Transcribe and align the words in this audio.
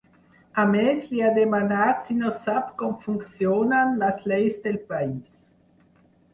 A 0.61 0.63
més, 0.69 1.03
li 1.11 1.21
ha 1.25 1.29
demanat 1.35 2.01
si 2.07 2.17
no 2.23 2.33
sap 2.47 2.73
com 2.81 2.97
funcionen 3.05 3.95
les 4.03 4.27
lleis 4.33 4.61
del 4.67 4.83
país. 4.91 5.41